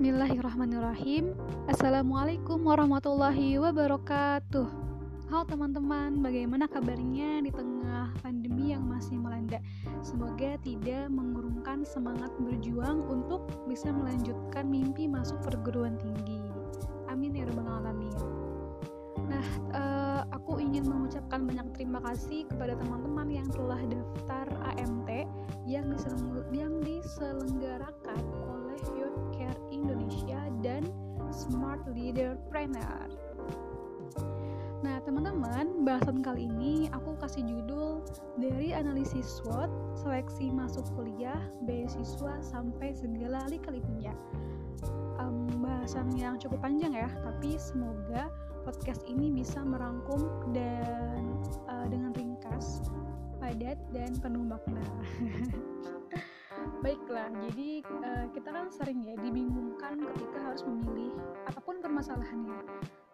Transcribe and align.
Bismillahirrahmanirrahim. 0.00 1.36
Assalamualaikum 1.68 2.64
warahmatullahi 2.64 3.60
wabarakatuh. 3.60 4.64
Halo 5.28 5.44
teman-teman, 5.44 6.24
bagaimana 6.24 6.64
kabarnya 6.72 7.44
di 7.44 7.52
tengah 7.52 8.08
pandemi 8.24 8.72
yang 8.72 8.88
masih 8.88 9.20
melanda? 9.20 9.60
Semoga 10.00 10.56
tidak 10.64 11.12
mengurungkan 11.12 11.84
semangat 11.84 12.32
berjuang 12.40 13.04
untuk 13.12 13.44
bisa 13.68 13.92
melanjutkan 13.92 14.72
mimpi 14.72 15.04
masuk 15.04 15.36
perguruan 15.44 16.00
tinggi. 16.00 16.48
Amin 17.12 17.36
ya 17.36 17.44
rabbal 17.52 17.68
alamin. 17.84 18.16
Nah, 19.28 19.46
uh, 19.76 20.22
aku 20.32 20.64
ingin 20.64 20.88
mengucapkan 20.88 21.44
banyak 21.44 21.76
terima 21.76 22.00
kasih 22.08 22.48
kepada 22.48 22.72
teman-teman 22.72 23.28
yang 23.28 23.48
telah 23.52 23.84
daftar 23.84 24.48
AMT 24.64 25.28
yang, 25.68 25.92
yang 26.50 26.72
diselenggarakan 26.80 27.79
Smart 32.10 32.18
Leader 32.18 32.34
Trainer. 32.50 33.06
Nah, 34.82 34.98
teman-teman, 35.06 35.86
bahasan 35.86 36.26
kali 36.26 36.50
ini 36.50 36.90
aku 36.90 37.14
kasih 37.22 37.46
judul 37.46 38.02
dari 38.34 38.74
analisis 38.74 39.38
SWOT, 39.38 39.70
seleksi 39.94 40.50
masuk 40.50 40.82
kuliah, 40.98 41.38
beasiswa 41.70 42.42
sampai 42.42 42.90
segala 42.98 43.46
lika-likunya. 43.46 44.10
Um, 45.22 45.46
bahasan 45.62 46.10
yang 46.18 46.34
cukup 46.42 46.58
panjang 46.66 46.98
ya, 46.98 47.06
tapi 47.22 47.54
semoga 47.60 48.26
podcast 48.66 49.06
ini 49.06 49.30
bisa 49.30 49.62
merangkum 49.62 50.50
dan 50.50 51.38
uh, 51.70 51.86
dengan 51.86 52.10
ringkas, 52.16 52.82
padat 53.38 53.78
dan 53.94 54.18
penuh 54.18 54.42
makna. 54.42 54.82
Baiklah, 56.78 57.28
jadi 57.50 57.82
uh, 57.82 58.26
kita 58.30 58.48
kan 58.54 58.70
sering 58.70 59.02
ya 59.02 59.18
dibingungkan 59.18 60.00
ketika 60.14 60.38
harus 60.40 60.62
memilih 60.62 61.12
apa 61.44 61.60
pun 61.60 61.82
permasalahannya, 61.82 62.62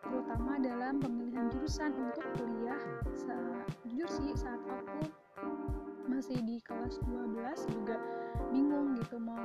terutama 0.04 0.60
dalam 0.60 1.00
pemilihan 1.00 1.48
jurusan 1.50 1.96
untuk 1.96 2.22
kuliah. 2.36 2.78
Sa 3.16 3.34
jujur 3.88 4.06
sih 4.12 4.30
saat 4.36 4.60
aku 4.68 5.08
masih 6.06 6.38
di 6.44 6.62
kelas 6.62 7.02
12 7.04 7.74
juga 7.74 7.96
bingung 8.54 8.94
gitu 9.00 9.18
mau, 9.18 9.36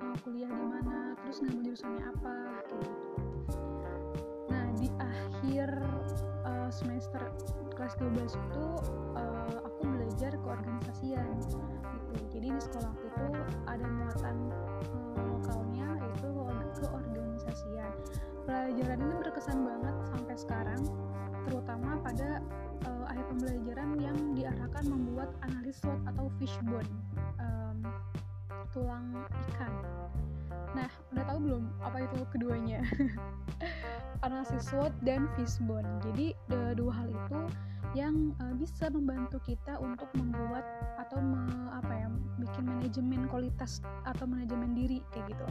mau 0.00 0.16
kuliah 0.26 0.50
di 0.50 0.64
mana, 0.66 1.14
terus 1.22 1.44
ngambil 1.44 1.72
jurusannya 1.72 2.04
apa 2.16 2.36
kayak 2.66 2.82
gitu. 2.82 3.14
Nah, 4.50 4.66
di 4.74 4.88
akhir 4.98 5.68
uh, 6.66 6.72
semester 6.74 7.22
kelas 7.78 7.94
12 8.02 8.26
itu 8.26 8.66
uh, 9.14 9.56
aku 9.62 9.86
belajar 9.86 10.34
keorganisasian 10.42 11.38
jadi 12.34 12.50
di 12.50 12.60
sekolah 12.60 12.92
itu 12.98 13.26
ada 13.70 13.86
muatan 13.86 14.36
uh, 15.14 15.24
lokalnya 15.30 15.88
yaitu 16.04 16.28
keorganisasian. 16.80 17.92
Pelajaran 18.44 18.98
ini 19.00 19.14
berkesan 19.20 19.58
banget 19.64 19.94
sampai 20.12 20.36
sekarang 20.36 20.82
terutama 21.46 21.96
pada 22.02 22.42
uh, 22.84 23.04
akhir 23.08 23.24
pembelajaran 23.30 23.90
yang 24.02 24.18
diarahkan 24.34 24.84
membuat 24.90 25.30
analis 25.46 25.78
SWOT 25.80 26.00
atau 26.10 26.26
fishbone 26.42 26.90
um, 27.38 27.78
tulang 28.74 29.24
ikan 29.54 29.72
nah 30.72 30.90
udah 31.14 31.24
tahu 31.28 31.38
belum 31.44 31.62
apa 31.84 31.98
itu 32.02 32.18
keduanya? 32.32 32.80
Analisis 34.26 34.72
SWOT 34.72 34.92
dan 35.04 35.28
fishbone. 35.36 35.86
Jadi 36.02 36.32
dua 36.74 36.92
hal 36.92 37.08
itu 37.12 37.40
yang 37.96 38.36
uh, 38.44 38.52
bisa 38.56 38.92
membantu 38.92 39.40
kita 39.40 39.80
untuk 39.80 40.12
membuat 40.20 40.64
atau 41.00 41.16
me, 41.16 41.48
apa 41.72 41.92
ya 41.96 42.08
bikin 42.36 42.68
manajemen 42.68 43.24
kualitas 43.30 43.80
atau 44.04 44.28
manajemen 44.28 44.76
diri 44.76 45.00
kayak 45.16 45.32
gitu. 45.32 45.46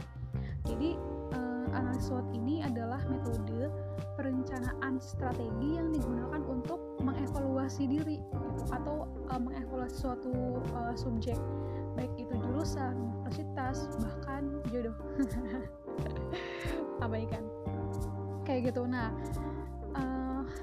Jadi 0.66 0.90
uh, 1.34 1.66
analisis 1.74 2.10
SWOT 2.12 2.26
ini 2.34 2.62
adalah 2.62 3.02
metode 3.10 3.70
perencanaan 4.14 5.02
strategi 5.02 5.74
yang 5.74 5.90
digunakan 5.90 6.42
untuk 6.46 6.78
mengevaluasi 7.02 7.90
diri 7.90 8.22
atau 8.70 9.10
uh, 9.30 9.40
mengevaluasi 9.40 10.06
suatu 10.06 10.62
uh, 10.74 10.94
subjek. 10.94 11.38
Baik 11.98 12.12
itu 12.14 12.25
jurusan, 12.56 12.96
universitas, 13.20 13.84
bahkan 14.00 14.48
jodoh. 14.72 14.96
Abaikan. 17.04 17.44
Kayak 18.48 18.72
gitu. 18.72 18.88
Nah, 18.88 19.12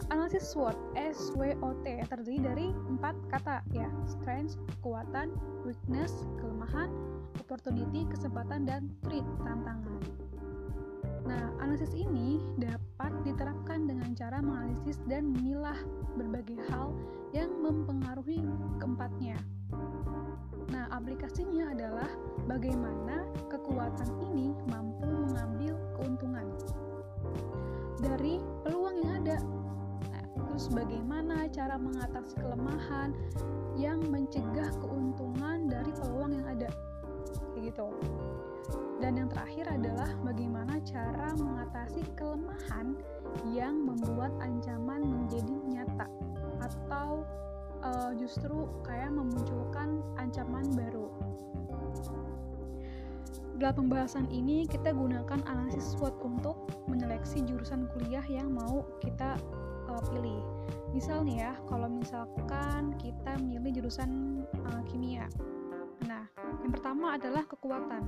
Analisis 0.09 0.49
SWOT 0.49 0.73
SWOT 1.13 1.85
terdiri 2.09 2.39
dari 2.41 2.67
empat 2.89 3.13
kata 3.29 3.61
ya 3.75 3.85
strength 4.09 4.57
kekuatan 4.79 5.29
weakness 5.67 6.25
kelemahan 6.39 6.89
opportunity 7.37 8.07
kesempatan 8.07 8.63
dan 8.63 8.87
threat 9.03 9.27
tantangan 9.43 9.99
Nah, 11.23 11.55
analisis 11.63 11.95
ini 11.95 12.43
dapat 12.59 13.15
diterapkan 13.23 13.87
dengan 13.87 14.11
cara 14.11 14.43
menganalisis 14.43 14.99
dan 15.07 15.31
memilah 15.31 15.79
berbagai 16.19 16.59
hal 16.67 16.91
yang 17.31 17.47
mempengaruhi 17.63 18.43
keempatnya. 18.83 19.39
Nah, 20.93 21.01
aplikasinya 21.01 21.73
adalah 21.73 22.05
bagaimana 22.45 23.25
kekuatan 23.49 24.13
ini 24.29 24.53
mampu 24.69 25.09
mengambil 25.09 25.73
keuntungan 25.97 26.45
dari 27.97 28.37
peluang 28.61 29.01
yang 29.01 29.25
ada. 29.25 29.41
Terus 30.37 30.69
bagaimana 30.69 31.49
cara 31.49 31.81
mengatasi 31.81 32.37
kelemahan 32.37 33.09
yang 33.73 34.05
mencegah 34.05 34.69
keuntungan 34.85 35.65
dari 35.65 35.89
peluang 35.97 36.37
yang 36.37 36.45
ada? 36.45 36.69
Kayak 37.57 37.73
gitu. 37.73 37.89
Dan 39.01 39.17
yang 39.17 39.33
terakhir 39.33 39.65
adalah 39.73 40.13
bagaimana 40.21 40.77
cara 40.85 41.33
mengatasi 41.33 42.05
kelemahan 42.13 42.93
yang 43.49 43.81
membuat 43.81 44.29
ancaman 44.45 45.01
menjadi 45.09 45.57
nyata 45.73 46.05
atau 46.61 47.25
uh, 47.83 48.11
justru 48.15 48.65
kayak 48.87 49.11
memunculkan 49.11 50.01
ancaman 50.17 50.65
baru 50.73 51.11
dalam 53.63 53.87
pembahasan 53.87 54.27
ini 54.33 54.65
kita 54.65 54.91
gunakan 54.91 55.39
analisis 55.45 55.93
SWOT 55.95 56.17
untuk 56.25 56.67
menyeleksi 56.91 57.45
jurusan 57.45 57.85
kuliah 57.95 58.25
yang 58.25 58.51
mau 58.51 58.83
kita 58.99 59.37
uh, 59.87 60.01
pilih. 60.11 60.41
Misal 60.91 61.25
nih 61.25 61.47
ya, 61.47 61.53
kalau 61.71 61.87
misalkan 61.89 62.91
kita 62.99 63.39
milih 63.39 63.71
jurusan 63.81 64.43
uh, 64.67 64.81
kimia. 64.89 65.29
Nah, 66.09 66.27
yang 66.59 66.71
pertama 66.75 67.15
adalah 67.15 67.47
kekuatan. 67.47 68.03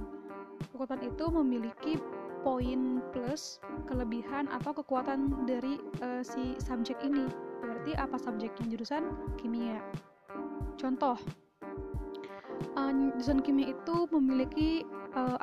Kekuatan 0.76 1.02
itu 1.08 1.26
memiliki 1.32 1.94
poin 2.44 3.02
plus, 3.16 3.58
kelebihan 3.90 4.52
atau 4.52 4.76
kekuatan 4.76 5.48
dari 5.48 5.80
uh, 6.04 6.20
si 6.20 6.60
subjek 6.62 7.00
ini. 7.00 7.26
Berarti 7.86 8.02
apa 8.02 8.18
subjeknya 8.18 8.66
jurusan 8.74 9.14
kimia? 9.38 9.78
Contoh, 10.74 11.22
uh, 12.74 12.92
jurusan 13.14 13.46
kimia 13.46 13.78
itu 13.78 14.10
memiliki 14.10 14.82
uh, 15.14 15.38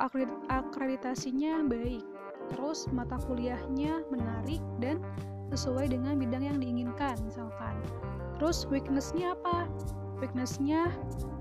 akreditasinya 0.50 1.62
baik, 1.62 2.02
terus 2.50 2.91
mata 2.91 3.14
kuliahnya 3.31 4.02
menarik 4.10 4.58
dan 4.82 4.98
sesuai 5.54 5.94
dengan 5.94 6.19
bidang 6.19 6.42
yang 6.42 6.58
diinginkan 6.58 7.14
misalkan. 7.22 7.78
Terus 8.42 8.66
weaknessnya 8.66 9.38
apa? 9.38 9.70
Weaknessnya 10.19 10.91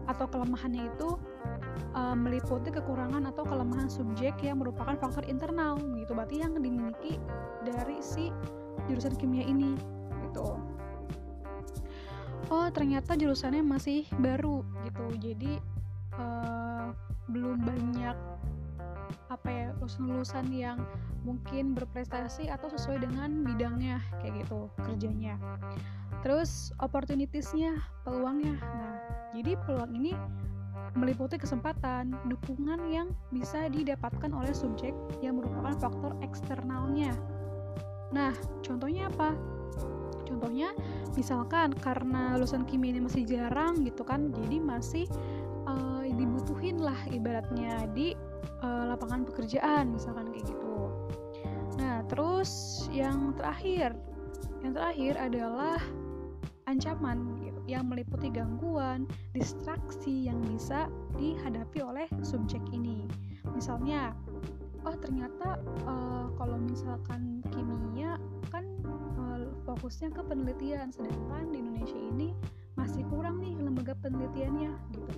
atau 0.05 0.29
kelemahannya 0.29 0.85
itu 0.85 1.17
uh, 1.97 2.13
meliputi 2.13 2.69
kekurangan 2.69 3.25
atau 3.25 3.41
kelemahan 3.41 3.89
subjek 3.89 4.37
yang 4.45 4.61
merupakan 4.61 4.93
faktor 5.01 5.25
internal 5.25 5.81
gitu. 5.97 6.13
Berarti 6.13 6.45
yang 6.45 6.53
dimiliki 6.61 7.17
dari 7.65 7.97
si 8.05 8.29
jurusan 8.85 9.17
kimia 9.17 9.49
ini 9.49 9.73
gitu 10.29 10.61
oh 12.51 12.67
ternyata 12.69 13.15
jurusannya 13.15 13.63
masih 13.63 14.03
baru 14.19 14.61
gitu. 14.83 15.05
Jadi 15.17 15.53
uh, 16.19 16.91
belum 17.31 17.63
banyak 17.63 18.17
apa 19.31 19.47
ya 19.47 19.67
lulusan-lulusan 19.79 20.51
yang 20.51 20.83
mungkin 21.23 21.71
berprestasi 21.71 22.51
atau 22.51 22.67
sesuai 22.67 23.07
dengan 23.07 23.47
bidangnya 23.47 24.03
kayak 24.19 24.43
gitu 24.43 24.67
kerjanya. 24.83 25.39
Terus 26.21 26.75
opportunitiesnya 26.83 27.79
peluangnya. 28.03 28.59
Nah 28.59 28.95
jadi 29.31 29.55
peluang 29.63 29.95
ini 29.95 30.11
meliputi 30.91 31.39
kesempatan 31.39 32.11
dukungan 32.27 32.91
yang 32.91 33.15
bisa 33.31 33.71
didapatkan 33.71 34.27
oleh 34.35 34.51
subjek 34.51 34.91
yang 35.23 35.39
merupakan 35.39 35.71
faktor 35.79 36.11
eksternalnya. 36.19 37.15
Nah 38.11 38.35
contohnya 38.59 39.07
apa 39.07 39.31
contohnya 40.31 40.71
misalkan 41.19 41.75
karena 41.75 42.39
lulusan 42.39 42.63
kimia 42.63 42.95
ini 42.95 43.03
masih 43.03 43.27
jarang 43.27 43.83
gitu 43.83 44.07
kan 44.07 44.31
jadi 44.31 44.57
masih 44.63 45.05
uh, 45.67 46.07
dibutuhin 46.07 46.79
lah 46.79 46.97
ibaratnya 47.11 47.85
di 47.91 48.15
uh, 48.63 48.95
lapangan 48.95 49.27
pekerjaan 49.27 49.91
misalkan 49.91 50.31
kayak 50.31 50.47
gitu 50.47 50.91
nah 51.75 52.01
terus 52.07 52.85
yang 52.95 53.35
terakhir 53.35 53.91
yang 54.61 54.73
terakhir 54.77 55.13
adalah 55.17 55.79
ancaman 56.69 57.35
gitu, 57.41 57.59
yang 57.67 57.89
meliputi 57.89 58.29
gangguan, 58.29 59.09
distraksi 59.33 60.29
yang 60.29 60.37
bisa 60.45 60.87
dihadapi 61.17 61.81
oleh 61.81 62.07
subjek 62.21 62.61
ini. 62.71 63.03
Misalnya, 63.51 64.13
oh 64.85 64.95
ternyata 64.95 65.59
uh, 65.89 66.29
kalau 66.37 66.57
misalkan 66.61 67.41
kimia 67.51 68.15
fokusnya 69.63 70.09
ke 70.13 70.21
penelitian 70.25 70.89
sedangkan 70.89 71.49
di 71.53 71.57
Indonesia 71.61 71.99
ini 71.99 72.29
masih 72.79 73.05
kurang 73.11 73.39
nih 73.43 73.53
lembaga 73.59 73.93
penelitiannya 74.01 74.71
gitu. 74.95 75.13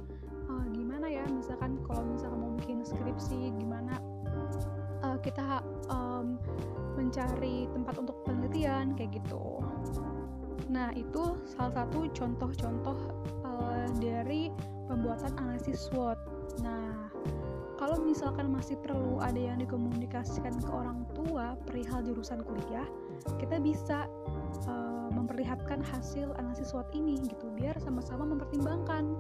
Uh, 0.52 0.66
gimana 0.76 1.08
ya 1.08 1.24
misalkan 1.32 1.80
kalau 1.88 2.04
misalkan 2.04 2.40
mau 2.44 2.54
bikin 2.60 2.84
skripsi 2.84 3.56
gimana 3.56 3.98
uh, 5.04 5.18
kita 5.24 5.64
um, 5.88 6.36
mencari 7.00 7.66
tempat 7.72 7.96
untuk 8.00 8.18
penelitian 8.28 8.94
kayak 8.94 9.18
gitu. 9.24 9.64
Nah 10.70 10.90
itu 10.96 11.38
salah 11.46 11.84
satu 11.84 12.10
contoh-contoh 12.12 12.98
uh, 13.46 13.88
dari 13.98 14.50
pembuatan 14.90 15.32
analisis 15.40 15.88
SWOT. 15.90 16.20
Nah 16.62 17.12
kalau 17.78 18.00
misalkan 18.00 18.48
masih 18.48 18.80
perlu 18.80 19.20
ada 19.20 19.38
yang 19.38 19.60
dikomunikasikan 19.60 20.56
ke 20.62 20.72
orang 20.72 21.04
tua 21.12 21.60
perihal 21.68 22.00
jurusan 22.06 22.40
kuliah 22.46 22.88
kita 23.40 23.58
bisa 23.60 24.10
uh, 24.68 25.10
memperlihatkan 25.14 25.82
hasil 25.82 26.34
analisis 26.40 26.72
SWOT 26.72 26.90
ini 26.96 27.20
gitu 27.26 27.52
biar 27.54 27.78
sama-sama 27.82 28.28
mempertimbangkan. 28.28 29.14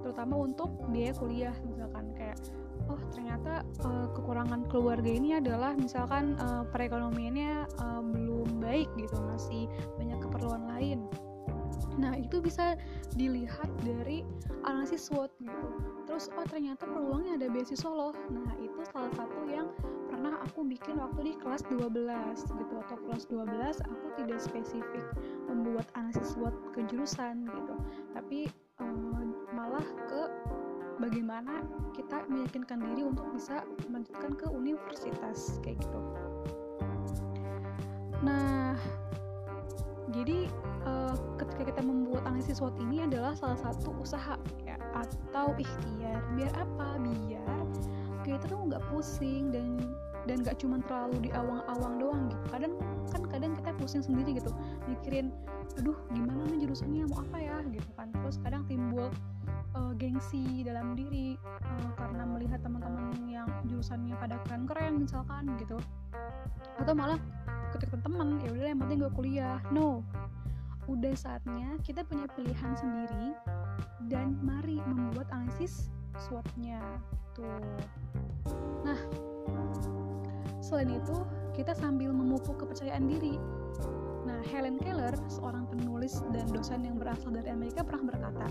Terutama 0.00 0.34
untuk 0.40 0.72
biaya 0.90 1.14
kuliah 1.16 1.54
misalkan 1.64 2.10
kayak 2.16 2.38
oh 2.88 3.00
ternyata 3.14 3.62
uh, 3.86 4.08
kekurangan 4.16 4.66
keluarga 4.66 5.10
ini 5.10 5.38
adalah 5.38 5.76
misalkan 5.78 6.34
uh, 6.40 6.66
perekonomiannya 6.72 7.68
uh, 7.78 8.02
belum 8.02 8.58
baik 8.58 8.88
gitu 8.98 9.14
masih 9.30 9.70
banyak 10.00 10.18
keperluan 10.18 10.64
lain 10.66 11.06
Nah, 12.00 12.16
itu 12.16 12.40
bisa 12.40 12.80
dilihat 13.14 13.68
dari 13.84 14.24
analisis 14.64 15.12
SWOT 15.12 15.28
gitu. 15.44 15.68
Terus, 16.08 16.32
oh 16.32 16.46
ternyata 16.48 16.88
peluangnya 16.88 17.36
ada 17.36 17.46
beasiswa 17.52 17.92
loh. 17.92 18.16
Nah, 18.32 18.56
itu 18.56 18.80
salah 18.88 19.12
satu 19.12 19.44
yang 19.44 19.68
pernah 20.08 20.40
aku 20.42 20.64
bikin 20.64 20.96
waktu 20.96 21.32
di 21.32 21.34
kelas 21.36 21.60
12 21.68 21.92
gitu. 22.56 22.74
Atau 22.88 22.96
kelas 23.04 23.24
12 23.28 23.84
aku 23.84 24.06
tidak 24.16 24.40
spesifik 24.40 25.04
membuat 25.44 25.86
analisis 25.92 26.32
SWOT 26.32 26.56
ke 26.72 26.80
jurusan 26.88 27.44
gitu. 27.44 27.74
Tapi 28.16 28.48
um, 28.80 29.36
malah 29.52 29.84
ke 30.08 30.22
bagaimana 31.00 31.64
kita 31.96 32.24
meyakinkan 32.28 32.80
diri 32.80 33.04
untuk 33.08 33.28
bisa 33.32 33.64
melanjutkan 33.88 34.32
ke 34.36 34.46
universitas 34.48 35.60
kayak 35.64 35.80
gitu. 35.80 36.00
Nah, 38.20 38.76
jadi 40.10 40.50
uh, 40.86 41.14
ketika 41.38 41.70
kita 41.70 41.80
membuat 41.86 42.26
analisis 42.26 42.58
SWOT 42.58 42.74
ini 42.82 43.06
adalah 43.06 43.32
salah 43.38 43.58
satu 43.58 43.94
usaha 44.02 44.34
ya 44.66 44.76
atau 44.94 45.54
ikhtiar. 45.54 46.20
Biar 46.34 46.52
apa? 46.58 46.98
Biar 46.98 47.64
kita 48.26 48.46
tuh 48.50 48.68
nggak 48.68 48.82
pusing 48.90 49.54
dan 49.54 49.80
dan 50.28 50.44
nggak 50.44 50.60
cuma 50.60 50.82
terlalu 50.84 51.28
di 51.28 51.30
awang-awang 51.32 51.94
doang 51.96 52.22
gitu. 52.28 52.44
Kadang 52.52 52.72
kan 53.10 53.22
kadang 53.30 53.52
kita 53.56 53.70
pusing 53.80 54.02
sendiri 54.04 54.36
gitu 54.36 54.52
mikirin 54.86 55.32
aduh 55.78 55.96
gimana 56.12 56.42
nih 56.50 56.66
jurusannya? 56.66 57.06
Mau 57.08 57.22
apa 57.24 57.38
ya? 57.40 57.56
Gitu 57.70 57.90
kan. 57.94 58.10
Terus 58.12 58.36
kadang 58.42 58.62
timbul 58.66 59.08
uh, 59.78 59.92
gengsi 59.96 60.66
dalam 60.66 60.98
diri 60.98 61.38
uh, 61.46 61.90
karena 61.96 62.26
melihat 62.26 62.60
teman-teman 62.60 63.14
yang 63.30 63.48
jurusannya 63.70 64.18
pada 64.18 64.36
keren-keren 64.46 65.06
misalkan 65.06 65.54
gitu. 65.56 65.78
Atau 66.76 66.92
malah 66.96 67.20
ketika 67.76 67.96
teman 68.02 68.42
ya 68.42 68.50
udah 68.52 68.66
yang 68.70 68.80
penting 68.82 68.98
gue 69.02 69.12
kuliah. 69.14 69.58
No. 69.70 70.02
Udah 70.90 71.14
saatnya 71.14 71.78
kita 71.86 72.02
punya 72.02 72.26
pilihan 72.34 72.72
sendiri 72.74 73.36
dan 74.10 74.34
mari 74.42 74.82
membuat 74.88 75.30
analisis 75.30 75.92
SWOT-nya 76.18 76.82
tuh. 77.36 77.62
Nah 78.82 78.98
selain 80.60 80.98
itu 80.98 81.16
kita 81.54 81.74
sambil 81.74 82.14
memupuk 82.14 82.62
kepercayaan 82.62 83.10
diri. 83.10 83.36
Nah, 84.20 84.38
Helen 84.52 84.78
Keller, 84.78 85.16
seorang 85.26 85.66
penulis 85.66 86.20
dan 86.30 86.46
dosen 86.52 86.86
yang 86.86 87.00
berasal 87.00 87.34
dari 87.34 87.50
Amerika 87.50 87.82
pernah 87.82 88.14
berkata, 88.14 88.46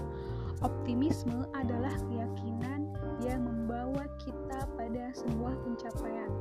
optimisme 0.60 1.48
adalah 1.56 1.94
keyakinan 2.10 2.92
yang 3.24 3.46
membawa 3.46 4.04
kita 4.20 4.68
pada 4.76 5.14
sebuah 5.16 5.56
pencapaian 5.64 6.32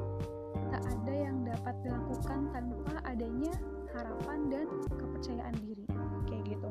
tak 0.69 0.85
ada 0.85 1.15
yang 1.15 1.45
dapat 1.45 1.75
dilakukan 1.85 2.53
tanpa 2.53 2.95
adanya 3.09 3.53
harapan 3.97 4.39
dan 4.53 4.67
kepercayaan 4.87 5.57
diri. 5.65 5.85
Kayak 6.29 6.45
gitu. 6.57 6.71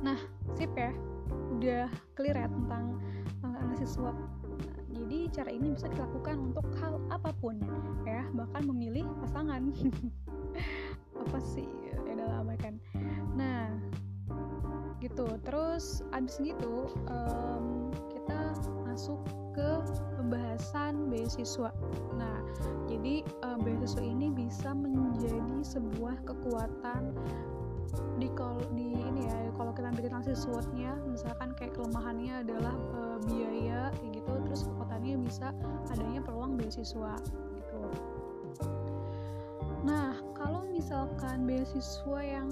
Nah 0.00 0.18
sip 0.54 0.70
ya. 0.78 0.92
Udah 1.54 1.88
clear 2.14 2.36
ya 2.36 2.46
tentang 2.46 3.00
uh, 3.42 3.56
analisis 3.58 3.96
SWOT. 3.98 4.14
Jadi 4.94 5.26
cara 5.34 5.50
ini 5.50 5.74
bisa 5.74 5.90
dilakukan 5.90 6.54
untuk 6.54 6.66
hal 6.78 7.02
apa 7.10 7.34
pun 7.42 7.58
ya. 8.06 8.22
Bahkan 8.30 8.62
memilih 8.70 9.08
pasangan. 9.24 9.68
Apa 11.24 11.38
sih? 11.42 11.66
Ya 12.06 12.14
dalam 12.14 12.46
kan. 12.62 12.78
Nah 13.34 13.74
gitu. 15.02 15.26
Terus 15.42 16.06
abis 16.14 16.38
gitu 16.38 16.88
um, 17.10 17.90
masuk 18.94 19.18
ke 19.50 19.82
pembahasan 20.14 21.10
beasiswa. 21.10 21.74
Nah, 22.14 22.38
jadi 22.86 23.26
uh, 23.42 23.58
beasiswa 23.58 24.06
ini 24.06 24.30
bisa 24.30 24.70
menjadi 24.70 25.66
sebuah 25.66 26.22
kekuatan 26.22 27.10
di 28.22 28.30
kol 28.38 28.62
di 28.78 28.94
ini 28.94 29.26
ya 29.26 29.50
kalau 29.54 29.74
kita 29.74 29.90
bikin 29.94 30.14
analisis 30.14 30.46
SWOT-nya 30.46 30.98
misalkan 31.10 31.54
kayak 31.58 31.74
kelemahannya 31.78 32.42
adalah 32.46 32.74
uh, 32.94 33.18
biaya 33.22 33.90
kayak 33.98 34.22
gitu 34.22 34.32
terus 34.46 34.62
kekuatannya 34.66 35.14
bisa 35.26 35.50
adanya 35.90 36.22
peluang 36.22 36.54
beasiswa 36.54 37.18
gitu. 37.58 37.82
Nah, 39.82 40.14
kalau 40.38 40.62
misalkan 40.70 41.50
beasiswa 41.50 42.18
yang 42.22 42.46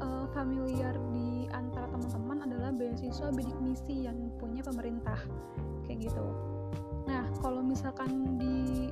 uh, 0.00 0.26
familiar 0.32 0.94
di 1.14 1.46
antara 1.52 1.86
teman-teman 1.90 2.38
adalah 2.46 2.70
beasiswa 2.74 3.30
bidik 3.30 3.56
misi 3.62 4.06
yang 4.06 4.16
punya 4.40 4.64
pemerintah 4.64 5.18
kayak 5.86 6.10
gitu. 6.10 6.26
Nah 7.04 7.28
kalau 7.44 7.60
misalkan 7.60 8.40
di 8.40 8.90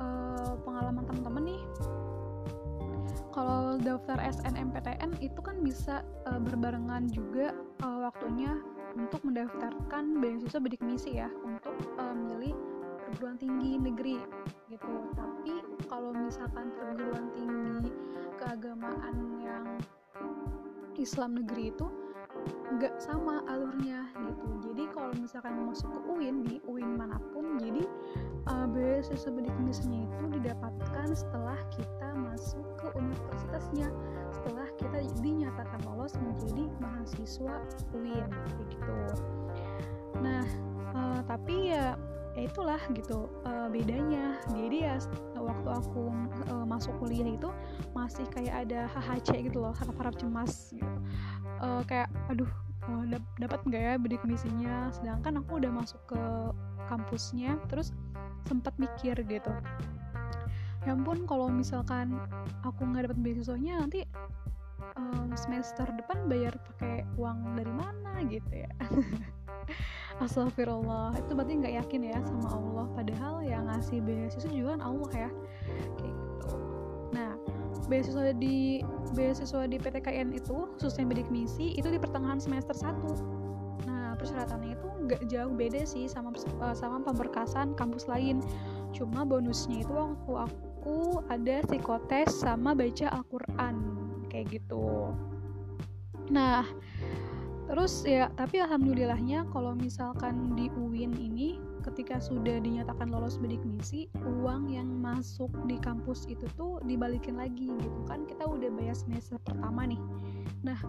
uh, 0.00 0.54
pengalaman 0.64 1.04
teman-teman 1.04 1.44
nih 1.54 1.62
kalau 3.34 3.74
daftar 3.82 4.14
SNMPTN 4.22 5.18
itu 5.18 5.40
kan 5.42 5.58
bisa 5.58 6.06
uh, 6.30 6.38
berbarengan 6.38 7.10
juga 7.10 7.50
uh, 7.82 8.06
waktunya 8.06 8.54
untuk 8.94 9.26
mendaftarkan 9.26 10.22
beasiswa 10.22 10.62
bidik 10.62 10.78
misi 10.86 11.18
ya 11.18 11.26
untuk 11.42 11.74
uh, 11.98 12.14
milih 12.14 12.54
perguruan 13.04 13.38
tinggi 13.38 13.74
negeri 13.74 14.22
gitu. 14.70 14.94
Tapi 15.18 15.54
kalau 15.90 16.14
misalkan 16.14 16.70
perguruan 16.78 17.26
tinggi 17.34 17.90
keagamaan 18.38 19.16
yang 19.42 19.66
Islam 21.02 21.38
negeri 21.38 21.74
itu 21.74 21.86
nggak 22.76 22.98
sama 23.00 23.40
alurnya 23.48 24.04
gitu. 24.18 24.48
Jadi 24.70 24.84
kalau 24.92 25.12
misalkan 25.16 25.54
masuk 25.64 25.88
ke 25.94 26.00
UIN 26.10 26.44
di 26.44 26.58
UIN 26.66 26.98
mana 26.98 27.16
pun 27.32 27.56
jadi 27.56 27.86
uh, 28.50 28.66
beasiswa 28.68 29.30
bidik 29.30 29.54
misinya 29.62 30.04
itu 30.04 30.24
didapatkan 30.40 31.08
setelah 31.14 31.56
kita 31.72 32.08
masuk 32.18 32.66
ke 32.76 32.86
universitasnya. 32.98 33.88
Setelah 34.34 34.68
kita 34.76 34.98
dinyatakan 35.22 35.80
lolos 35.88 36.18
menjadi 36.20 36.68
mahasiswa 36.82 37.54
UIN 37.94 38.28
gitu. 38.58 38.98
Nah 40.20 40.44
uh, 40.92 41.20
tapi 41.24 41.72
ya 41.72 41.96
ya 42.34 42.50
itulah 42.50 42.82
gitu 42.90 43.30
uh, 43.46 43.70
bedanya. 43.70 44.42
Jadi 44.50 44.86
ya 44.86 44.98
waktu 45.38 45.68
aku 45.70 46.10
uh, 46.50 46.66
masuk 46.66 46.94
kuliah 46.98 47.30
itu 47.30 47.50
masih 47.94 48.26
kayak 48.34 48.66
ada 48.66 48.90
HHC 48.90 49.50
gitu 49.50 49.62
loh 49.62 49.74
harap-harap 49.74 50.18
cemas 50.18 50.74
gitu. 50.74 50.98
Uh, 51.62 51.80
kayak 51.86 52.10
aduh 52.26 52.50
uh, 52.90 53.04
dap 53.06 53.24
dapat 53.38 53.60
nggak 53.64 53.82
ya 53.82 53.94
bidik 53.96 54.22
misinya 54.26 54.90
sedangkan 54.90 55.40
aku 55.40 55.62
udah 55.62 55.70
masuk 55.70 56.00
ke 56.10 56.22
kampusnya 56.90 57.56
terus 57.70 57.94
sempat 58.50 58.74
mikir 58.82 59.14
gitu. 59.24 59.52
Ya 60.84 60.92
ampun 60.92 61.24
kalau 61.24 61.48
misalkan 61.48 62.18
aku 62.66 62.84
nggak 62.84 63.08
dapat 63.08 63.18
beasiswanya 63.24 63.80
nanti 63.80 64.04
um, 64.98 65.32
semester 65.32 65.88
depan 65.96 66.28
bayar 66.28 66.52
pakai 66.74 67.06
uang 67.16 67.56
dari 67.56 67.72
mana? 67.72 68.20
Gitu 68.26 68.66
ya 68.66 68.70
Astagfirullah. 70.22 71.18
Itu 71.18 71.34
berarti 71.34 71.52
nggak 71.58 71.74
yakin 71.84 72.00
ya 72.10 72.18
sama 72.22 72.48
Allah. 72.54 72.86
Padahal 72.94 73.34
yang 73.42 73.66
ngasih 73.66 73.98
beasiswa 74.04 74.50
juga 74.50 74.78
kan 74.78 74.82
Allah 74.82 75.10
ya. 75.14 75.30
Kayak 75.98 76.14
gitu. 76.14 76.50
Nah 77.14 77.32
beasiswa 77.86 78.32
di 78.36 78.80
beasiswa 79.12 79.62
di 79.68 79.76
PTKN 79.76 80.32
itu 80.32 80.70
khususnya 80.78 81.04
bidik 81.04 81.28
misi 81.28 81.76
itu 81.76 81.92
di 81.92 82.00
pertengahan 82.00 82.40
semester 82.40 82.72
1 82.72 83.44
nah 83.84 84.16
persyaratannya 84.16 84.72
itu 84.72 84.88
nggak 85.04 85.22
jauh 85.28 85.52
beda 85.52 85.84
sih 85.84 86.08
sama 86.08 86.32
eh, 86.32 86.76
sama 86.76 87.04
pemberkasan 87.04 87.76
kampus 87.76 88.08
lain. 88.08 88.40
Cuma 88.96 89.26
bonusnya 89.26 89.84
itu 89.84 89.92
waktu 89.92 90.32
aku 90.48 91.20
ada 91.28 91.60
psikotes 91.68 92.40
sama 92.40 92.72
baca 92.72 93.12
Al-Quran. 93.12 93.74
Kayak 94.32 94.62
gitu. 94.62 95.12
Nah 96.32 96.64
terus 97.64 98.04
ya 98.04 98.28
tapi 98.36 98.60
alhamdulillahnya 98.60 99.48
kalau 99.48 99.72
misalkan 99.72 100.52
di 100.52 100.68
UIN 100.76 101.16
ini 101.16 101.56
ketika 101.84 102.16
sudah 102.16 102.58
dinyatakan 102.64 103.12
lolos 103.12 103.36
bidik 103.36 103.60
misi 103.68 104.08
uang 104.24 104.72
yang 104.72 104.88
masuk 105.04 105.52
di 105.68 105.76
kampus 105.76 106.24
itu 106.32 106.48
tuh 106.56 106.80
dibalikin 106.88 107.36
lagi 107.36 107.68
gitu 107.68 108.00
kan. 108.08 108.24
Kita 108.24 108.48
udah 108.48 108.72
bayar 108.72 108.96
semester 108.96 109.36
pertama 109.44 109.84
nih. 109.84 110.00
Nah 110.64 110.80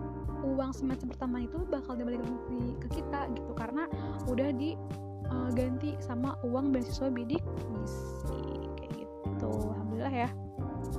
uang 0.48 0.72
semester 0.72 1.06
pertama 1.12 1.44
itu 1.44 1.60
bakal 1.68 2.00
dibalikin 2.00 2.32
lagi 2.32 2.74
ke 2.80 2.88
kita 3.02 3.28
gitu 3.36 3.52
karena 3.60 3.92
udah 4.32 4.50
diganti 4.56 6.00
uh, 6.00 6.00
sama 6.00 6.40
uang 6.48 6.72
beasiswa 6.72 7.12
bidik 7.12 7.44
misi 7.76 8.40
kayak 8.80 8.92
gitu. 9.04 9.52
Alhamdulillah 9.52 10.16
ya. 10.16 10.30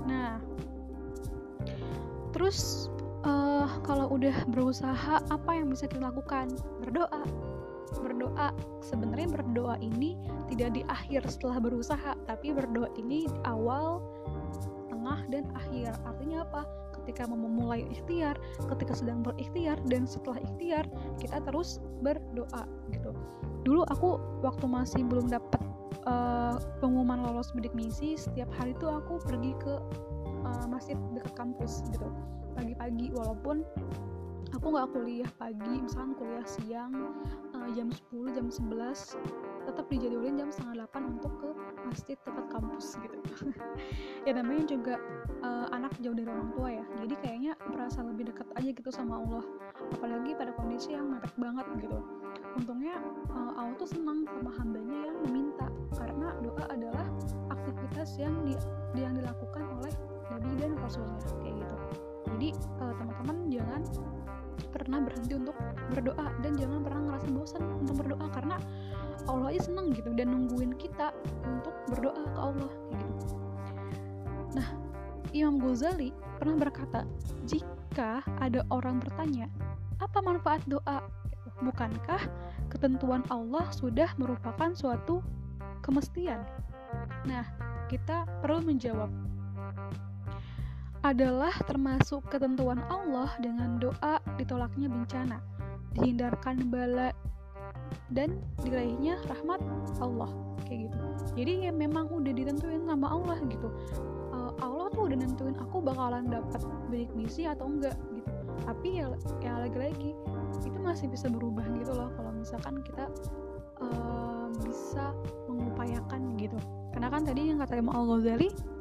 Nah 0.04 0.36
terus 2.36 2.92
uh, 3.26 3.68
kalau 3.82 4.06
udah 4.14 4.46
berusaha 4.54 5.20
apa 5.28 5.50
yang 5.52 5.68
bisa 5.68 5.90
kita 5.90 6.06
lakukan 6.06 6.54
berdoa. 6.80 7.22
Berdoa. 8.00 8.54
Sebenarnya 8.80 9.28
berdoa 9.42 9.76
ini 9.82 10.14
tidak 10.48 10.78
di 10.78 10.82
akhir 10.86 11.26
setelah 11.26 11.58
berusaha 11.58 12.14
tapi 12.30 12.54
berdoa 12.54 12.88
ini 12.96 13.26
di 13.26 13.36
awal 13.44 14.00
tengah 14.88 15.26
dan 15.28 15.44
akhir. 15.58 15.92
Artinya 16.06 16.46
apa? 16.46 16.62
Ketika 17.02 17.30
mau 17.30 17.38
memulai 17.38 17.86
ikhtiar 17.86 18.34
ketika 18.66 18.98
sedang 18.98 19.22
berikhtiar 19.22 19.78
dan 19.86 20.10
setelah 20.10 20.42
ikhtiar 20.42 20.84
kita 21.22 21.38
terus 21.42 21.78
berdoa 22.02 22.66
gitu. 22.90 23.14
Dulu 23.62 23.82
aku 23.90 24.18
waktu 24.42 24.66
masih 24.66 25.02
belum 25.06 25.30
dapat 25.30 25.62
uh, 26.06 26.58
pengumuman 26.82 27.22
lolos 27.22 27.54
bidik 27.54 27.74
misi 27.74 28.18
setiap 28.18 28.50
hari 28.58 28.74
itu 28.74 28.86
aku 28.90 29.22
pergi 29.22 29.54
ke 29.62 29.74
uh, 30.46 30.66
masjid 30.70 30.94
dekat 31.12 31.34
kampus 31.34 31.82
gitu. 31.90 32.06
Pagi-pagi 32.54 33.12
walaupun 33.12 33.66
aku 34.54 34.66
nggak 34.72 34.88
kuliah 34.94 35.30
pagi 35.36 35.82
misalkan 35.82 36.14
kuliah 36.14 36.46
siang 36.46 36.94
uh, 37.52 37.68
jam 37.74 37.90
10 37.90 38.36
jam 38.36 38.46
11 38.48 39.66
tetap 39.66 39.84
dijadwalin 39.90 40.38
jam 40.38 40.48
setengah 40.54 40.86
8 40.94 41.18
untuk 41.18 41.32
ke 41.42 41.48
masjid 41.86 42.16
tempat 42.22 42.46
kampus 42.50 42.94
gitu. 43.02 43.18
Ya 44.26 44.34
namanya 44.34 44.66
juga 44.66 44.98
uh, 45.46 45.70
anak 45.70 45.94
jauh 46.02 46.14
dari 46.14 46.26
orang 46.26 46.50
tua 46.50 46.68
ya. 46.70 46.84
Jadi 46.98 47.14
kayaknya 47.22 47.52
merasa 47.70 48.02
lebih 48.02 48.34
dekat 48.34 48.48
aja 48.58 48.70
gitu 48.74 48.90
sama 48.90 49.22
Allah. 49.22 49.44
Apalagi 49.94 50.34
pada 50.34 50.50
kondisi 50.58 50.98
yang 50.98 51.14
mepet 51.14 51.30
banget 51.38 51.66
gitu. 51.78 52.02
Untungnya 52.58 52.98
uh, 53.30 53.54
Allah 53.54 53.74
tuh 53.78 53.86
senang 53.86 54.26
sama 54.26 54.50
hambanya 54.58 54.98
yang 55.06 55.18
meminta. 55.30 55.66
Karena 55.94 56.34
doa 56.42 56.64
adalah 56.74 57.06
aktivitas 57.54 58.18
yang 58.18 58.34
di, 58.42 58.58
yang 58.98 59.14
dilakukan 59.14 59.62
oleh 59.78 59.94
Nabi 60.32 60.50
dan 60.58 60.72
Rasulnya 60.80 61.20
kayak 61.42 61.54
gitu 61.62 61.76
jadi 62.36 62.48
uh, 62.82 62.94
teman-teman 62.98 63.38
jangan 63.48 63.82
pernah 64.76 65.00
berhenti 65.00 65.32
untuk 65.36 65.56
berdoa 65.92 66.26
dan 66.44 66.52
jangan 66.56 66.80
pernah 66.84 67.00
ngerasa 67.08 67.26
bosan 67.32 67.62
untuk 67.80 67.94
berdoa 68.04 68.26
karena 68.32 68.56
Allah 69.26 69.48
aja 69.52 69.72
seneng 69.72 69.90
gitu 69.96 70.12
dan 70.12 70.32
nungguin 70.32 70.76
kita 70.76 71.16
untuk 71.48 71.74
berdoa 71.88 72.22
ke 72.28 72.38
Allah 72.38 72.70
kayak 72.92 73.06
gitu. 73.08 73.36
Nah, 74.56 74.68
Imam 75.32 75.56
Ghazali 75.60 76.12
pernah 76.36 76.56
berkata, 76.68 77.08
jika 77.48 78.20
ada 78.40 78.62
orang 78.68 79.00
bertanya, 79.00 79.50
apa 79.98 80.20
manfaat 80.20 80.60
doa? 80.68 81.02
Bukankah 81.64 82.20
ketentuan 82.68 83.24
Allah 83.32 83.64
sudah 83.72 84.12
merupakan 84.20 84.76
suatu 84.76 85.24
kemestian? 85.80 86.44
Nah, 87.24 87.48
kita 87.88 88.28
perlu 88.44 88.60
menjawab, 88.60 89.08
adalah 91.14 91.54
termasuk 91.70 92.26
ketentuan 92.26 92.82
Allah 92.90 93.30
dengan 93.38 93.78
doa 93.78 94.18
ditolaknya 94.34 94.90
bencana, 94.90 95.38
dihindarkan 95.94 96.66
bala 96.66 97.14
dan 98.10 98.38
diraihnya 98.62 99.22
rahmat 99.30 99.62
Allah 100.02 100.30
kayak 100.66 100.90
gitu. 100.90 100.98
Jadi 101.38 101.52
ya 101.70 101.72
memang 101.74 102.10
udah 102.10 102.32
ditentuin 102.34 102.82
sama 102.86 103.06
Allah 103.06 103.38
gitu. 103.46 103.70
Uh, 104.34 104.50
Allah 104.58 104.90
tuh 104.90 105.06
udah 105.06 105.18
nentuin 105.18 105.54
aku 105.62 105.78
bakalan 105.78 106.26
dapat 106.26 106.62
misi 106.90 107.46
atau 107.46 107.70
enggak 107.70 107.94
gitu. 108.14 108.30
Tapi 108.66 108.88
ya 108.98 109.06
ya 109.38 109.52
lagi-lagi 109.62 110.10
itu 110.66 110.78
masih 110.82 111.06
bisa 111.06 111.30
berubah 111.30 111.62
gitu 111.78 111.94
loh 111.94 112.10
kalau 112.18 112.34
misalkan 112.34 112.82
kita 112.82 113.06
uh, 113.78 114.50
bisa 114.66 115.14
mengupayakan 115.46 116.34
gitu. 116.40 116.58
Karena 116.90 117.08
kan 117.12 117.22
tadi 117.22 117.54
yang 117.54 117.62
kata 117.62 117.78
Imam 117.78 117.94
Al-Ghazali 117.94 118.75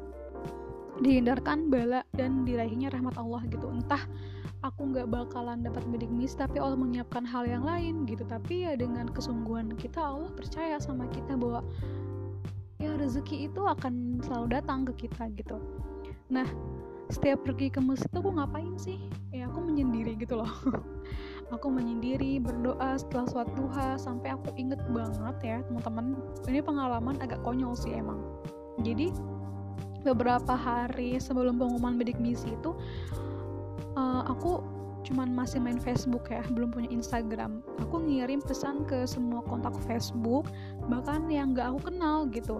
dihindarkan 1.00 1.68
bala 1.68 2.02
dan 2.16 2.44
diraihnya 2.46 2.92
rahmat 2.92 3.16
Allah 3.20 3.44
gitu. 3.50 3.68
Entah 3.68 4.00
aku 4.64 4.92
nggak 4.94 5.08
bakalan 5.12 5.62
dapat 5.62 5.84
bidik 5.92 6.08
mis 6.08 6.32
tapi 6.32 6.58
Allah 6.58 6.78
menyiapkan 6.78 7.24
hal 7.26 7.44
yang 7.44 7.64
lain 7.64 8.08
gitu. 8.08 8.24
Tapi 8.24 8.68
ya 8.68 8.72
dengan 8.74 9.08
kesungguhan 9.10 9.76
kita 9.76 10.00
Allah 10.00 10.30
percaya 10.32 10.80
sama 10.80 11.04
kita 11.12 11.36
bahwa 11.36 11.60
ya 12.80 12.92
rezeki 12.96 13.52
itu 13.52 13.62
akan 13.64 14.20
selalu 14.24 14.46
datang 14.56 14.84
ke 14.88 15.06
kita 15.08 15.28
gitu. 15.36 15.60
Nah 16.32 16.48
setiap 17.06 17.46
pergi 17.46 17.70
ke 17.70 17.78
masjid 17.78 18.10
aku 18.10 18.34
ngapain 18.34 18.74
sih? 18.80 18.98
Ya 19.30 19.46
aku 19.46 19.62
menyendiri 19.62 20.18
gitu 20.18 20.40
loh. 20.42 20.50
Aku 21.54 21.70
menyendiri 21.70 22.42
berdoa 22.42 22.98
setelah 22.98 23.30
suatu 23.30 23.54
duha 23.54 23.94
sampai 23.94 24.34
aku 24.34 24.50
inget 24.58 24.82
banget 24.90 25.36
ya 25.46 25.56
teman-teman. 25.70 26.18
Ini 26.42 26.58
pengalaman 26.58 27.22
agak 27.22 27.38
konyol 27.46 27.78
sih 27.78 27.94
emang. 27.94 28.18
Jadi 28.82 29.14
beberapa 30.06 30.54
hari 30.54 31.18
sebelum 31.18 31.58
pengumuman 31.58 31.98
bidik 31.98 32.18
misi 32.22 32.54
itu 32.54 32.76
uh, 33.96 34.22
aku 34.28 34.62
cuman 35.06 35.30
masih 35.30 35.62
main 35.62 35.78
Facebook 35.78 36.26
ya, 36.26 36.42
belum 36.50 36.74
punya 36.74 36.90
Instagram. 36.90 37.62
Aku 37.78 38.02
ngirim 38.02 38.42
pesan 38.42 38.82
ke 38.90 39.06
semua 39.06 39.38
kontak 39.46 39.78
Facebook, 39.86 40.50
bahkan 40.90 41.30
yang 41.30 41.54
gak 41.54 41.70
aku 41.70 41.94
kenal 41.94 42.26
gitu. 42.26 42.58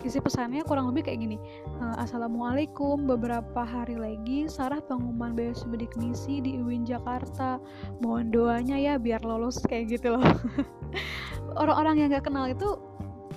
Isi 0.00 0.24
pesannya 0.24 0.64
kurang 0.64 0.88
lebih 0.88 1.04
kayak 1.04 1.20
gini, 1.20 1.36
uh, 1.84 2.00
Assalamualaikum, 2.00 3.04
beberapa 3.04 3.60
hari 3.60 4.00
lagi 4.00 4.48
Sarah 4.48 4.80
pengumuman 4.80 5.36
beasiswa 5.36 5.68
bidik 5.68 5.92
misi 6.00 6.40
di 6.40 6.56
UIN 6.56 6.88
Jakarta. 6.88 7.60
Mohon 8.00 8.32
doanya 8.32 8.76
ya 8.80 8.94
biar 8.96 9.20
lolos 9.20 9.60
kayak 9.68 10.00
gitu 10.00 10.16
loh. 10.16 10.24
Orang-orang 11.60 12.00
yang 12.00 12.08
gak 12.16 12.24
kenal 12.24 12.48
itu, 12.48 12.80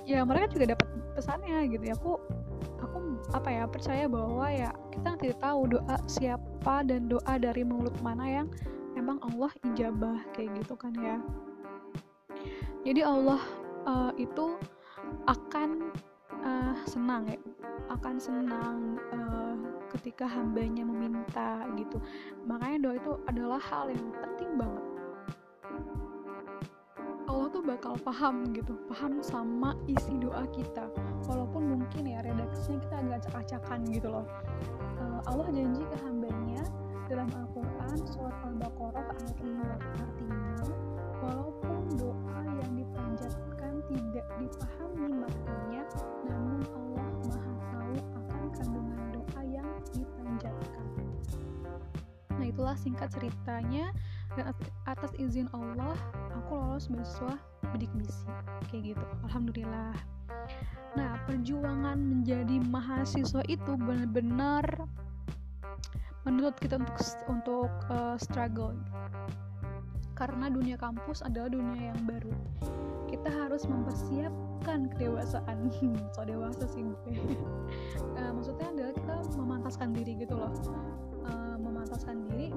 ya 0.08 0.24
mereka 0.24 0.48
juga 0.48 0.72
dapat 0.72 0.88
pesannya 1.12 1.68
gitu 1.68 1.84
ya. 1.92 1.94
Aku 2.00 2.16
apa 3.34 3.48
ya 3.50 3.64
percaya 3.66 4.04
bahwa 4.06 4.46
ya 4.50 4.70
kita 4.92 5.10
tidak 5.18 5.38
tahu 5.42 5.60
doa 5.76 5.96
siapa 6.06 6.82
dan 6.86 7.08
doa 7.10 7.34
dari 7.36 7.62
mulut 7.66 7.94
mana 8.00 8.24
yang 8.24 8.48
emang 8.96 9.20
Allah 9.22 9.52
ijabah 9.72 10.18
kayak 10.32 10.62
gitu 10.62 10.74
kan 10.74 10.94
ya. 10.96 11.18
Jadi 12.86 13.00
Allah 13.02 13.42
uh, 13.86 14.12
itu 14.16 14.56
akan 15.26 15.90
uh, 16.42 16.76
senang 16.86 17.26
ya 17.30 17.38
akan 17.86 18.16
senang 18.18 18.98
uh, 19.14 19.56
ketika 19.94 20.26
hambanya 20.26 20.82
meminta 20.82 21.66
gitu. 21.78 22.02
Makanya 22.46 22.90
doa 22.90 22.94
itu 22.98 23.12
adalah 23.30 23.60
hal 23.62 23.90
yang 23.90 24.10
penting 24.22 24.50
banget 24.58 24.95
Allah 27.46 27.62
tuh 27.62 27.70
bakal 27.78 27.94
paham 28.02 28.50
gitu 28.58 28.74
paham 28.90 29.22
sama 29.22 29.78
isi 29.86 30.18
doa 30.18 30.50
kita. 30.50 30.90
Walaupun 31.30 31.78
mungkin 31.78 32.02
ya 32.10 32.18
redaksinya 32.26 32.82
kita 32.82 32.94
agak 32.98 33.14
acak-acakan 33.22 33.86
gitu 33.86 34.10
loh. 34.10 34.26
Uh, 34.98 35.22
Allah 35.30 35.46
janji 35.54 35.86
ke 35.86 35.94
hambanya 36.02 36.66
dalam 37.06 37.30
Al-Quran 37.30 38.02
surat 38.10 38.34
Al-Baqarah 38.50 39.14
ayat 39.14 39.38
5 39.38 39.62
artinya 39.78 40.58
walaupun 41.22 41.78
doa 41.94 42.38
yang 42.50 42.72
dipanjatkan 42.82 43.72
tidak 43.94 44.26
dipahami 44.42 45.06
maknanya 45.14 45.82
namun 46.26 46.60
Allah 46.66 47.06
maha 47.30 47.52
tahu 47.70 47.94
akan 48.10 48.42
kandungan 48.58 49.00
doa 49.14 49.40
yang 49.46 49.70
dipanjatkan. 49.94 50.86
Nah 52.42 52.46
itulah 52.50 52.74
singkat 52.74 53.06
ceritanya. 53.14 53.94
Dan 54.34 54.52
atas 54.84 55.14
izin 55.16 55.48
Allah 55.54 55.96
aku 56.42 56.52
lolos 56.56 56.86
beasiswa 56.92 57.34
bidik 57.74 57.92
misi. 57.96 58.28
Kayak 58.68 58.96
gitu. 58.96 59.04
Alhamdulillah. 59.26 59.94
Nah 60.96 61.20
perjuangan 61.28 61.98
menjadi 62.00 62.56
mahasiswa 62.68 63.44
itu 63.48 63.72
benar-benar 63.76 64.64
menurut 66.26 66.56
kita 66.58 66.80
untuk 66.80 66.96
untuk 67.28 67.72
uh, 67.92 68.16
struggle. 68.18 68.74
Karena 70.16 70.48
dunia 70.48 70.80
kampus 70.80 71.20
adalah 71.20 71.52
dunia 71.52 71.92
yang 71.92 72.00
baru. 72.08 72.32
Kita 73.06 73.28
harus 73.28 73.68
mempersiapkan 73.68 74.88
kedewasaan. 74.96 75.68
So 76.16 76.24
dewasa 76.24 76.64
sih 76.72 76.82
gue. 76.82 77.20
Uh, 78.16 78.32
maksudnya 78.36 78.72
adalah 78.72 78.92
kita 78.96 79.14
memantaskan 79.36 79.92
diri 79.92 80.16
gitu 80.16 80.34
loh. 80.34 80.52
Uh, 81.28 81.60
memantaskan 81.60 82.24
diri 82.32 82.48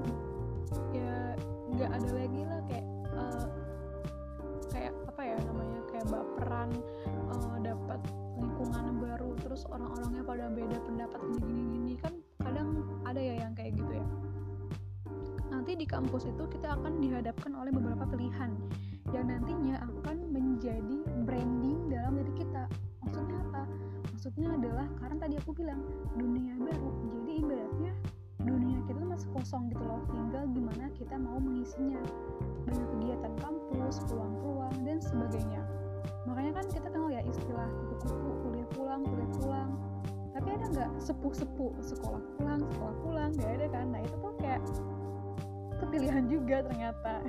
ya 0.93 1.33
nggak 1.73 1.89
ada 2.01 2.07
kampus 15.89 16.29
itu 16.29 16.43
kita 16.53 16.77
akan 16.77 17.01
dihadapkan 17.01 17.51
oleh 17.57 17.73
beberapa 17.73 18.05
pilihan 18.05 18.53
yang 19.09 19.25
nantinya 19.25 19.81
akan 19.81 20.29
menjadi 20.29 21.01
branding 21.25 21.89
dalam 21.89 22.13
diri 22.21 22.45
kita. 22.45 22.69
Maksudnya 23.01 23.37
apa? 23.49 23.63
Maksudnya 24.13 24.47
adalah 24.53 24.87
karena 25.01 25.17
tadi 25.17 25.35
aku 25.41 25.51
bilang 25.57 25.81
dunia 26.13 26.53
baru. 26.61 26.89
Jadi 27.25 27.31
ibaratnya 27.41 27.93
dunia 28.45 28.79
kita 28.85 29.01
masih 29.01 29.29
kosong 29.33 29.73
gitu 29.73 29.81
loh. 29.81 30.05
Tinggal 30.13 30.45
gimana 30.53 30.85
kita 30.93 31.15
mau 31.17 31.41
mengisinya. 31.41 31.99
Banyak 32.69 32.87
kegiatan 32.95 33.33
kampus 33.41 34.05
peluang-peluang 34.05 34.75
dan 34.85 34.97
sebagainya. 35.01 35.61
Makanya 36.29 36.61
kan 36.61 36.65
kita 36.69 36.87
kenal 36.93 37.09
ya 37.09 37.25
istilah 37.25 37.69
kupu-kupu 37.89 38.29
kuliah 38.45 38.67
pulang 38.77 39.01
kuliah 39.01 39.31
pulang. 39.41 39.69
Tapi 40.37 40.47
ada 40.53 40.65
nggak 40.69 40.91
sepuh-sepuh 41.01 41.73
sekolah 41.81 42.21
pulang 42.37 42.61
sekolah 42.61 42.95
pulang 43.01 43.29
nggak 43.33 43.51
ada 43.57 43.67
kan? 43.73 43.85
Nah 43.89 44.01
itu 44.05 44.15
tuh 44.21 44.33
kayak 44.37 44.61
kepilihan 45.79 46.25
juga 46.27 46.63
ternyata. 46.63 47.23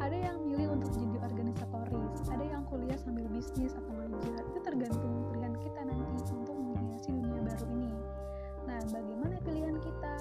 Ada 0.00 0.16
yang 0.16 0.36
milih 0.44 0.76
untuk 0.76 0.90
jadi 0.92 1.16
organisatoris 1.22 2.28
ada 2.28 2.44
yang 2.44 2.62
kuliah 2.66 2.98
sambil 2.98 3.24
bisnis 3.30 3.72
atau 3.72 3.92
ngajar. 3.94 4.42
Itu 4.52 4.58
tergantung 4.64 5.14
pilihan 5.30 5.54
kita 5.60 5.80
nanti 5.86 6.32
untuk 6.34 6.56
menghiasi 6.56 7.08
dunia 7.14 7.40
baru 7.40 7.66
ini. 7.72 7.92
Nah 8.66 8.80
bagaimana 8.90 9.36
pilihan 9.44 9.76
kita? 9.80 10.14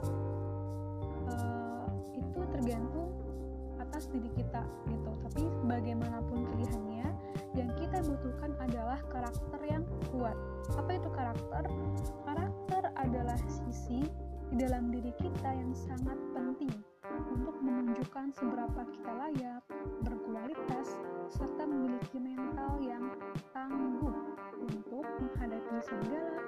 Uh, 1.23 1.88
itu 2.12 2.39
tergantung 2.51 3.09
atas 3.79 4.07
diri 4.12 4.29
kita 4.35 4.62
gitu. 4.91 5.12
Tapi 5.27 5.43
bagaimanapun 5.67 6.43
pilihannya 6.53 7.07
yang 7.53 7.69
kita 7.77 8.01
butuhkan 8.03 8.51
adalah 8.59 9.00
karakter 9.09 9.62
yang 9.69 9.83
kuat. 10.09 10.35
Apa 10.75 10.91
itu 10.97 11.09
karakter? 11.13 11.63
Karakter 12.25 12.83
adalah 12.97 13.38
sisi 13.45 14.05
di 14.53 14.55
dalam 14.62 14.93
diri 14.93 15.13
kita 15.17 15.50
yang 15.50 15.73
sangat 15.73 16.17
penting 16.53 16.86
untuk 17.33 17.57
menunjukkan 17.65 18.29
seberapa 18.38 18.86
kita 18.93 19.10
layak, 19.10 19.65
berkualitas, 20.05 21.01
serta 21.33 21.65
memiliki 21.65 22.22
mental 22.22 22.77
yang 22.77 23.10
tangguh 23.57 24.13
untuk 24.62 25.01
menghadapi 25.17 25.81
segala 25.81 26.45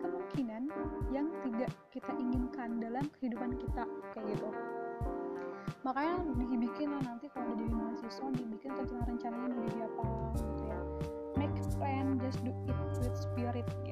kemungkinan 0.00 0.72
yang 1.12 1.28
tidak 1.44 1.68
kita 1.92 2.12
inginkan 2.16 2.80
dalam 2.80 3.04
kehidupan 3.20 3.52
kita 3.60 3.84
kayak 4.16 4.24
gitu. 4.32 4.48
Makanya 5.84 6.24
dibikin 6.48 6.88
lah 6.96 7.12
nanti 7.12 7.28
kalau 7.28 7.52
udah 7.52 7.60
jadi 7.60 7.74
mahasiswa 7.76 8.28
dibikin 8.32 8.72
rencana 8.72 9.04
rencananya 9.04 9.48
mau 9.52 9.62
jadi 9.68 9.80
apa 9.84 10.04
gitu 10.40 10.64
ya 10.64 10.80
make 11.36 11.60
plan 11.76 12.16
just 12.24 12.40
do 12.40 12.56
it 12.64 12.76
with 13.04 13.16
spirit 13.20 13.68
gitu 13.84 13.91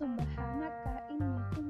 subhanaka 0.00 0.92
ini? 1.12 1.28
kuntu 1.52 1.69